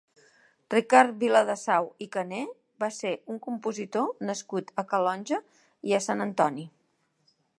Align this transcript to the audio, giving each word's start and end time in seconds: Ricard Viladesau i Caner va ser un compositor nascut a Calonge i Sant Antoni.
Ricard 0.73 1.11
Viladesau 1.23 1.89
i 2.05 2.07
Caner 2.15 2.39
va 2.85 2.89
ser 2.95 3.11
un 3.35 3.39
compositor 3.49 4.09
nascut 4.31 4.73
a 4.83 4.87
Calonge 4.95 5.41
i 5.91 5.97
Sant 6.09 6.27
Antoni. 6.29 6.69